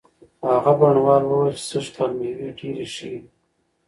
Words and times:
هغه 0.53 0.71
بڼوال 0.79 1.23
وویل 1.25 1.55
چې 1.59 1.65
سږکال 1.69 2.11
مېوې 2.19 2.49
ډېرې 2.59 2.85
ښې 2.93 3.07
دي. 3.11 3.21